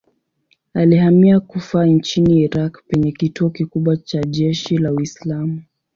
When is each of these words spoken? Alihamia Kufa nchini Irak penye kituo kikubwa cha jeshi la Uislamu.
Alihamia 0.73 1.39
Kufa 1.39 1.85
nchini 1.85 2.41
Irak 2.41 2.83
penye 2.87 3.11
kituo 3.11 3.49
kikubwa 3.49 3.97
cha 3.97 4.21
jeshi 4.23 4.77
la 4.77 4.91
Uislamu. 4.93 5.63